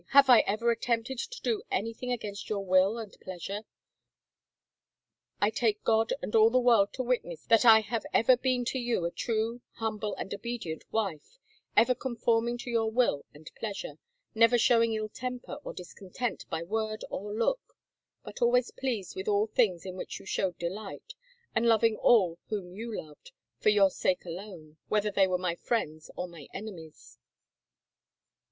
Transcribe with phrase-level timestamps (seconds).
[0.13, 3.65] Have I ever attempted to do anything against your will and pleasure?...
[5.39, 8.79] I take God and all the world to witness that I have ever been to
[8.79, 11.37] you a true, himible, and obedient wife,
[11.77, 13.99] ever conforming to your will and pleasure,
[14.33, 17.61] never showing ill temper or discontent by word or look,
[18.23, 21.13] but always pleased with all things in which you showed delight,
[21.53, 26.09] and loving all whom you loved, for your sake alone, whether they were my friends
[26.15, 27.19] or my enemies."